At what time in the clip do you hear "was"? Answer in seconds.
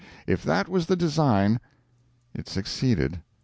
0.67-0.87